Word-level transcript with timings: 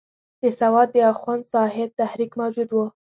د 0.41 0.43
سوات 0.59 0.87
د 0.93 0.97
اخوند 1.11 1.43
صاحب 1.53 1.89
تحریک 1.99 2.31
موجود 2.41 2.69
وو. 2.71 2.85